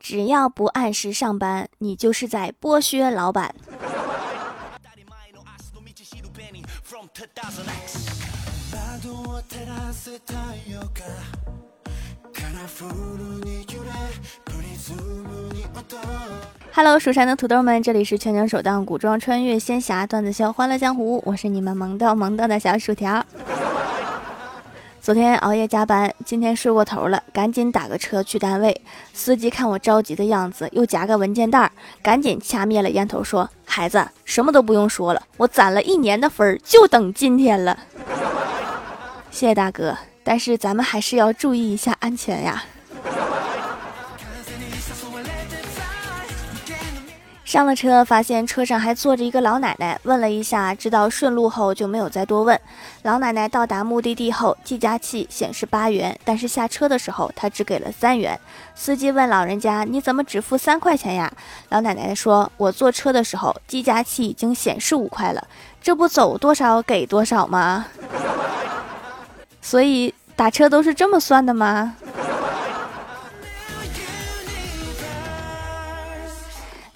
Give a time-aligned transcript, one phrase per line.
[0.00, 3.54] 只要不按时上班，你就是在剥削老板。
[16.72, 23.22] Hello，蜀山的土豆们，这里是全球首档古装穿越仙侠段子秀《欢乐江湖》，我是你们萌逗萌逗的小薯条。
[25.10, 28.80] 昨天熬夜加班，今天睡过头了，赶紧打个车去单位。
[29.12, 31.68] 司机看我着急的样子，又夹个文件袋，
[32.00, 37.76] 赶紧掐灭了烟头，说：“孩子，什么都不用说了，我攒了一年的分，就等今天了。”
[39.32, 42.62] 谢谢大哥，但是咱们还是要注意一下安全呀。
[47.50, 52.56] 上了车，发现车上还坐着一个老奶奶，问了一下，知道顺路后就没有再多问。
[53.02, 58.38] 老奶奶到达目的地后，计价器显示八元，但是下车的时候她只给了三元。
[58.76, 61.28] 司机问老人家：“你怎么只付三块钱呀？”
[61.70, 65.44] 老奶奶说：“我坐车的时候计价器已经显示五块了，
[65.82, 67.86] 这不走多少给多少吗？
[69.60, 71.96] 所以打车都是这么算的吗？”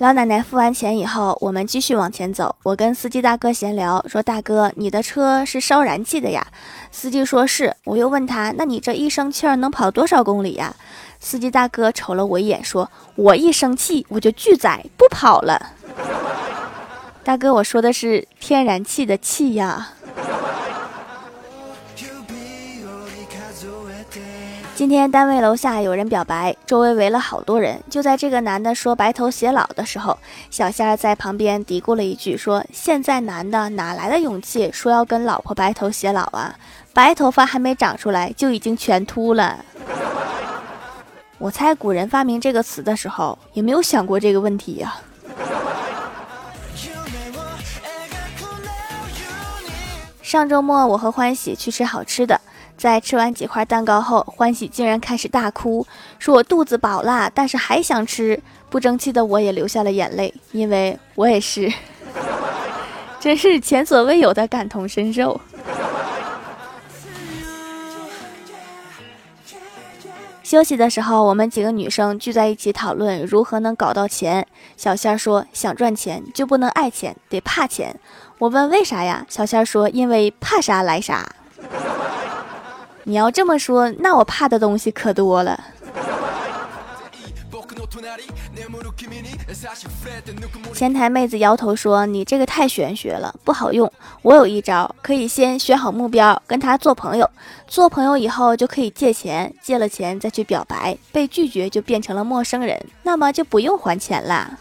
[0.04, 2.54] 老奶奶付完钱以后，我们继续往前走。
[2.62, 6.46] 我跟司机大哥闲聊，说：“大哥，你的车是烧燃气的呀？”
[6.92, 7.74] 司机说是。
[7.84, 10.76] 我又问他：“那你这一生气儿能跑多少公里呀？”
[11.20, 15.72] 司机大哥瞅了我一眼，说：“我一生气我就拒载不跑了。
[17.24, 19.88] ”大哥，我说的是天然气的气呀。
[24.76, 27.80] 今天单位楼下有人表白，周围围了好多人。
[27.88, 30.18] 就在这个男的说白头偕老的时候，
[30.50, 36.58] 小仙儿在旁边嘀咕了一句：“说现在男的哪来的勇气说要跟老婆白头偕老啊？
[36.92, 39.64] 白头发还没长出来就已经全秃了。
[41.38, 44.96] ”我猜古人发明这个词的时候也没有想过这个问题呀。
[50.20, 52.40] 上周末我和欢喜去吃好吃的。
[52.76, 55.86] 在吃完几块蛋糕后，欢喜竟然开始大哭，
[56.18, 58.40] 说我肚子饱了，但是还想吃。
[58.68, 61.72] 不争气的我也流下了眼泪，因为我也是，
[63.20, 65.40] 真是前所未有的感同身受。
[70.42, 74.46] 休息的时候，我们几个女生聚在一起讨论如何能搞到钱。
[74.76, 77.98] 小仙儿说：“想赚钱就不能爱钱，得怕钱。”
[78.38, 79.24] 我问为啥呀？
[79.28, 81.26] 小仙儿说：“因为怕啥来啥。”
[83.04, 85.62] 你要这么说，那我怕的东西可多了。
[90.72, 93.90] 前台妹子摇头说：“你这个太玄学了，不好用。
[94.22, 97.28] 我有一招，可以先选好目标，跟他做朋友。
[97.66, 104.58] 做朋友以后就可以借钱，借了钱再去表白，被拒绝就变成了陌生人，那么就不用还钱啦。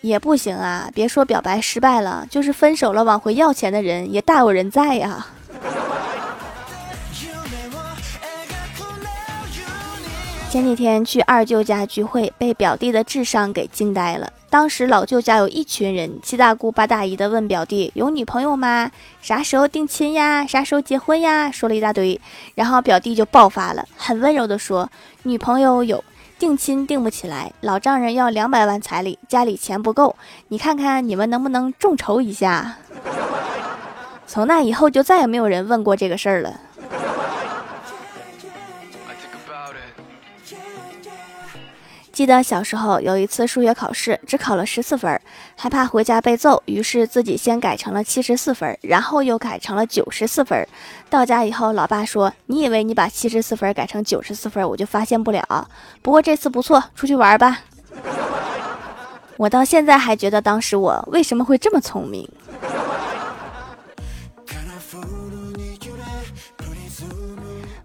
[0.00, 5.26] 也不行啊，别说表白失败了，就是分手了，往回要钱的人也大有人在呀。”
[10.54, 14.32] 前几天去二舅家聚会，被表弟的智商给惊呆了。
[14.48, 18.88] 当时老舅家有一群人，七大姑八大姨的问表弟有女朋友吗？
[19.20, 20.46] 啥时候定亲呀？
[20.46, 21.50] 啥时候结婚呀？
[21.50, 22.20] 说了一大堆，
[22.54, 24.88] 然后表弟就爆发了，很温柔的说
[25.24, 26.04] ：“女朋友有，
[26.38, 30.14] 定亲定不起来，老丈人要两百万彩礼，家里钱不够，
[30.46, 32.76] 你看看你们能不能众筹一下？”
[34.28, 36.60] 从那以后就再也没有人问过这个事儿了。
[42.14, 45.20] 记得小时候有一次数学考试，只考了十四分，
[45.56, 50.64] 害怕回家被揍，于是自己先改成了七十四分，然后又改成了九十四分。
[51.10, 55.68] 到家以后，老爸说：“你以为你把七十四分改成九十四分，我就发现不了？
[56.02, 57.62] 不过这次不错，出去玩吧。”
[59.36, 62.30] 我到现在还觉得当时我为什么会这么聪明。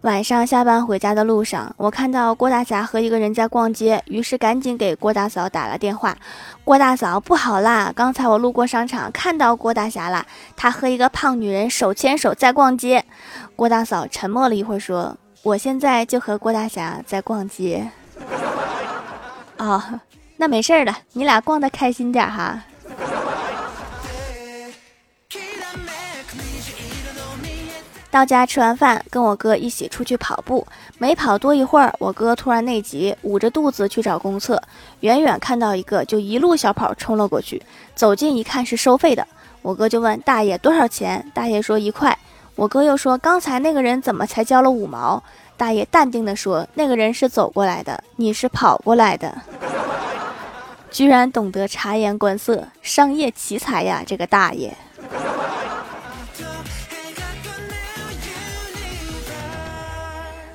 [0.02, 6.16] 晚上下班回家的路上，我看到郭大侠和一个人在逛街，于是赶紧给郭大嫂打了电话。
[6.64, 7.92] 郭大嫂，不好啦！
[7.94, 10.26] 刚才我路过商场，看到郭大侠了，
[10.56, 13.04] 他和一个胖女人手牵手在逛街。
[13.58, 17.92] 郭大嫂沉默了一会儿，说：“我现在就和郭大侠在逛街。”
[19.60, 19.84] 哦，
[20.38, 22.64] 那没事了，你俩逛的开心点哈。
[28.12, 30.66] 到家吃完饭，跟我哥一起出去跑步。
[30.98, 34.62] 没跑多一会儿，我哥突然内急，捂着肚子去找公厕。
[35.02, 37.62] 远远看到一个，就一路小跑冲了过去。
[37.94, 39.28] 走近一看，是收费的。
[39.62, 41.30] 我哥就问大爷多少钱？
[41.34, 42.18] 大爷说一块。
[42.56, 45.24] 我哥又说刚才那个人怎么才交了五毛？
[45.56, 49.42] 大爷淡定地说：“那个人是走过来的，你是跑过来的。
[50.90, 54.02] ”居然懂得察言观色，商业奇才呀！
[54.08, 54.76] 这个大爷。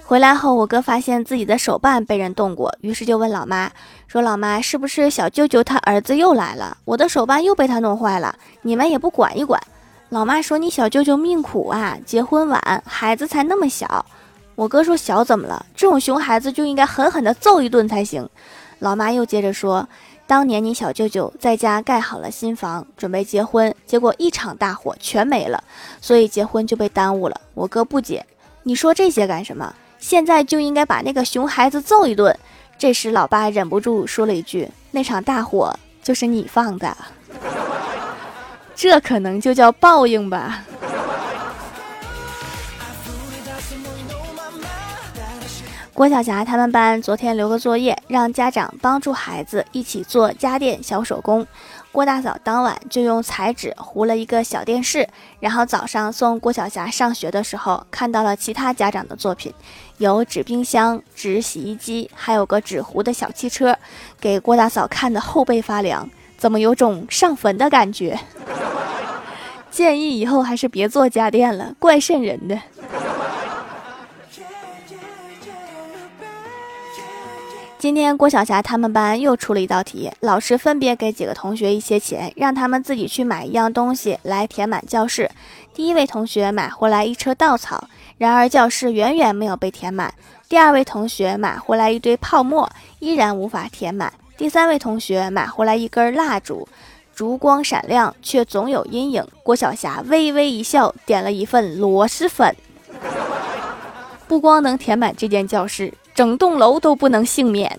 [0.07, 3.71] 回来后，我哥发现自己的手办被人动过，于是就问老妈
[4.07, 6.77] 说：“老妈，是不是小舅舅他儿子又来了？
[6.85, 9.59] 我的手办又被他弄坏了，你们也不管一管？”
[10.11, 14.05] 老妈说：“你小舅舅命苦啊，结婚晚，孩子才那么小。”
[14.57, 15.65] 我哥说：“小怎么了？
[15.75, 18.29] 这种熊孩子就应该狠狠地揍一顿才行。”
[18.81, 19.89] 老妈又接着说。
[20.27, 25.63] 当年你小舅舅在家盖好了新房，准备结婚，结果一场大火全没了，
[26.01, 27.39] 所以结婚就被耽误了。
[27.53, 28.25] 我哥不解，
[28.63, 29.75] 你说这些干什么？
[30.07, 32.39] 现在就应该把那个熊孩子揍一顿。
[32.77, 36.95] 这时老爸忍不住说了一句：“那场大火就是你放的，
[38.75, 40.63] 这可能就叫报应吧。”
[45.95, 51.47] 郭晓霞他们班昨天留个作业，让家长帮助孩子一起做家电小手工。
[51.93, 55.09] 郭大嫂当晚就用彩纸糊了一个小电视，
[55.39, 59.55] 然后早上送郭晓霞上学的时候，看到了其他家长的作品，
[59.99, 63.79] 有纸冰箱、纸洗衣机，还有个纸糊的小汽车，
[64.21, 68.19] 给郭大嫂看的后背发凉，怎么有种上坟的感觉？
[69.71, 72.59] 建议以后还是别做家电了，怪瘆人的。
[77.85, 85.31] 今天郭晓霞他们班又出了一道题，老师分别给几个同学一些钱，让他们自己去买一样东西来填满教室。
[85.75, 87.87] 第一位同学买回来一车稻草，
[88.17, 90.15] 然而教室远远没有被填满。
[90.49, 92.67] 第二位同学买回来一堆泡沫，
[93.01, 94.11] 依然无法填满。
[94.39, 96.67] 第三位同学买回来一根蜡烛，
[97.15, 99.23] 烛光闪亮，却总有阴影。
[99.43, 102.57] 郭晓霞微微一笑，点了一份螺蛳粉，
[104.27, 105.93] 不光能填满这间教室。
[106.15, 107.79] 整栋楼都不能幸免。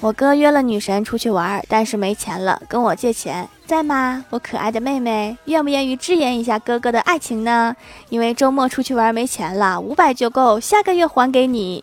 [0.00, 4.24] 我哥约了女神出去玩，但是没钱了，跟我借钱，在吗？
[4.30, 7.74] 我可爱的妹妹，愿不愿意支援一下哥哥的爱情呢？
[8.10, 11.82] 因为周末出去玩没钱了，五百就够，下个月还给你。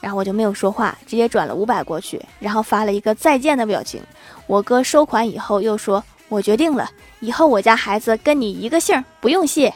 [0.00, 4.02] 然后我就没有说话，直接转了五百过去，然后发了一个再见的表情。
[4.46, 6.90] 我哥收款以后又说：“我决定了，
[7.20, 9.72] 以后我家孩子跟你一个姓，不用谢。”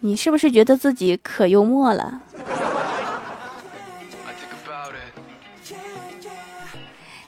[0.00, 2.22] 你是不是觉得自己可幽默了？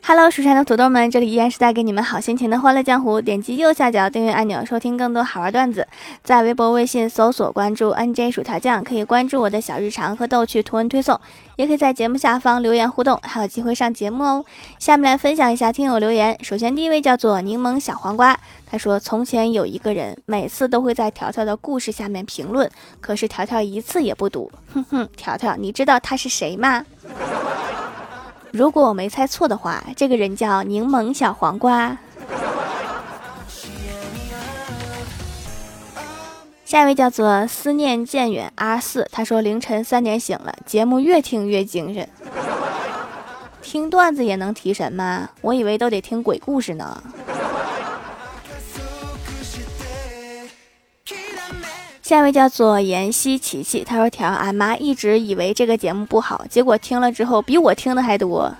[0.04, 3.20] ？Hello，蜀山的土豆们，这里依然是带给你们好心情的欢乐江湖。
[3.20, 5.86] 点击右下角订阅按钮，收听更多好玩段子。
[6.24, 11.20] 在微博、微信搜索关注 NJ 薯条酱，可以关注我的小日常和逗趣图文推送，
[11.54, 14.44] 也可以在节目下方留言互动，还有机会上节目哦。
[14.80, 16.36] 下面来分享一下听友留言。
[16.42, 18.36] 首先，第一位叫做柠檬小黄瓜。
[18.68, 22.68] 他说：“从前有一个人，每次都会在条条的故事下面评论，
[23.00, 24.50] 可是条条一次也不读。
[24.72, 26.84] 哼哼，条条，你知道他是谁吗？
[28.52, 31.96] 如果我没猜错的话，这个人叫柠檬小黄瓜。”
[36.64, 42.08] 下一位叫做思念渐远 R 四，他说凌晨三点醒了，节目越听越精神。
[43.60, 45.30] 听段子也能提神吗？
[45.40, 47.02] 我以为都得听鬼故事呢。
[52.02, 58.52] 下一位叫做妍希琪琪，他说：“条俺妈一直以为这个节目不好，结果听了之后比我听的还多。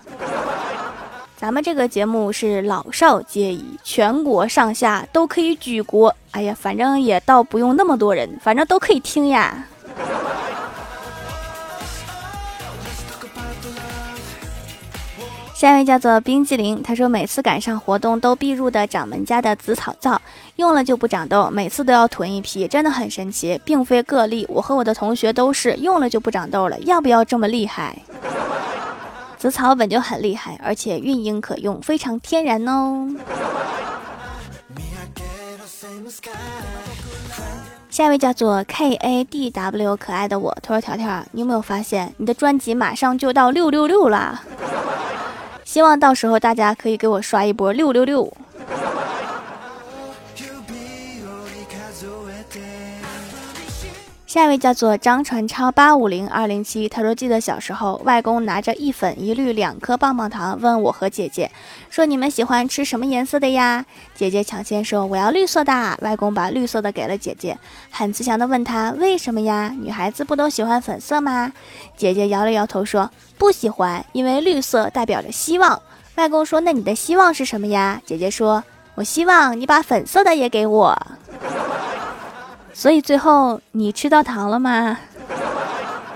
[1.36, 6.14] 咱们这个节目是老少皆宜，全国上下都可以举国。
[6.30, 9.66] 哎呀，反正也倒不用那么多人，反正都可以听呀。”
[15.52, 20.21] 下一位叫做冰激凌，他说每次赶上活动都必入的掌门家的紫草皂，
[20.62, 24.46] 用了就不长痘，每次都要囤一批，真的很神奇，并非个例。
[24.48, 27.98] 我和我的同学都是用了就不长痘了，要不要这么厉害？
[29.36, 33.08] 紫草本就很厉害，而且孕婴可用，非常天然哦。
[37.90, 44.40] 下一位叫做 K A D W 可爱的我，他说条条，你有没有发现你的专辑马上就到六六六了？
[45.64, 48.32] 希望到时候大家可以给我刷一波六六六。
[54.32, 61.50] 下一位叫做张传超八五零二零七，他说记得小时候，外公拿着一粉一绿两颗棒棒糖问我和姐姐，
[61.90, 63.84] 说你们喜欢吃什么颜色的呀？
[64.14, 67.58] 姐姐抢先说我要绿色的，外公把绿色的给了姐姐，
[67.90, 69.70] 很慈祥的问他为什么呀？
[69.78, 71.52] 女孩子不都喜欢粉色吗？
[71.94, 75.82] 姐姐摇了摇头说不喜欢，因为绿色代表着希望。
[76.14, 78.00] 外公说那你的希望是什么呀？
[78.06, 78.64] 姐姐说。
[78.94, 81.06] 我希望你把粉色的也给我。
[82.82, 84.98] 所以最后你吃到糖了吗？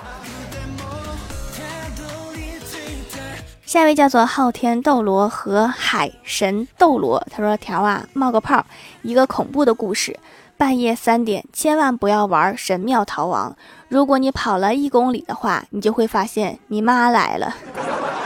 [3.65, 8.67] 下一位叫做昊天斗罗和海神斗罗，他说：“条啊，冒个泡，
[9.03, 10.19] 一个恐怖的故事。
[10.57, 13.57] 半夜三点，千万不要玩神庙逃亡。
[13.89, 17.55] 如果你跑了一公里的话，你就会发现你妈来了，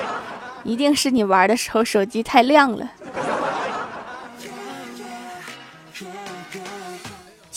[0.64, 2.90] 一定是你玩的时候手机太亮了。”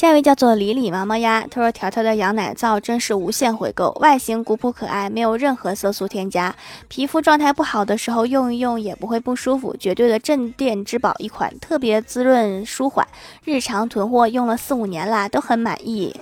[0.04, 6.54] 下一位叫做李李毛毛鸭，他说：“条条的羊奶皂真是无限回购，外形古朴可爱，没有任何色素添加，
[6.90, 13.08] 皮肤状态不好的时候用一用也不会不舒服，绝对的镇店之宝一款，特别滋润舒缓，
[13.46, 16.14] 日常囤货用了四五年啦，都很满意。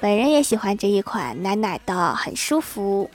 [0.00, 3.08] 本人也喜欢这一款，奶奶的，很舒服。”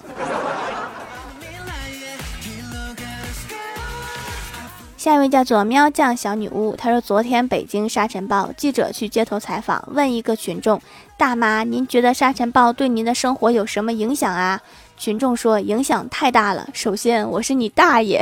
[5.07, 10.81] 下一位叫做喵酱小女巫，她说：“昨天北京沙尘暴，记者去街头采访，问一个群众
[11.15, 14.59] 大妈，您觉得沙尘暴对您的生活有什么影响啊？”
[14.99, 16.67] 群众说：“影响太大了。
[16.73, 18.21] 首先，我是你大爷，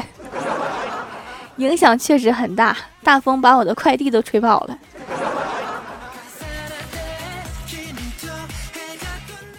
[1.57, 4.77] 影响确实很大，大风把我的快递都吹跑了。”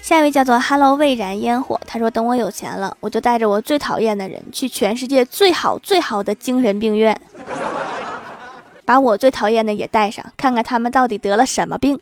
[0.07, 7.21] 下一位叫做 Hello 未燃烟火，他说：“等我有钱了，我就带着我最讨厌的人去全世界最好最好的精神病院，
[8.85, 11.99] 把我最讨厌的也带上，看看他们到底得了什么病。”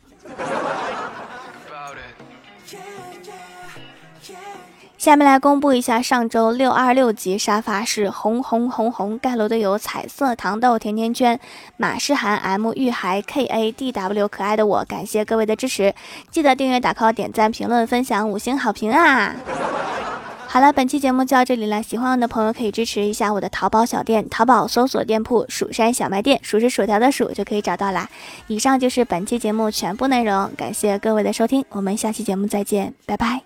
[5.05, 11.39] 下面来公布一下上周六二六级沙发是红红红红盖楼的有彩色糖豆甜甜圈、
[11.77, 15.93] 马诗涵 M 玉孩 K A D W 可爱的我，感谢各位的支持，
[16.31, 19.35] 记得订阅、打 call、点赞、评论、分享、五星好评啊！
[20.47, 28.09] 好了，本期节目就到这里了，喜欢我的朋友可以支持一下我的淘宝小店，淘宝搜索店铺“蜀山小卖店”，数是薯条的数就可以找到啦。
[28.47, 33.43] 以上就是本期节目全部内容，感谢各位的收听，我们下期节目再见，拜拜。